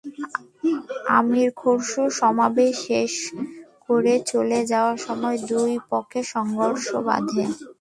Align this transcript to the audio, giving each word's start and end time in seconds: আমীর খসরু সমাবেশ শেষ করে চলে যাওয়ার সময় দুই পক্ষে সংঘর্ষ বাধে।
আমীর 1.17 1.49
খসরু 1.57 2.03
সমাবেশ 2.19 2.73
শেষ 2.85 3.13
করে 3.85 4.13
চলে 4.31 4.59
যাওয়ার 4.71 4.97
সময় 5.07 5.37
দুই 5.49 5.71
পক্ষে 5.89 6.21
সংঘর্ষ 6.33 6.87
বাধে। 7.07 7.43